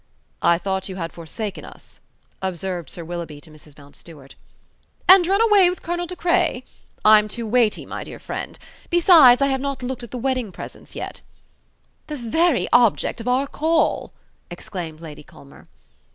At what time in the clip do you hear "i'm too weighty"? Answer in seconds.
7.05-7.85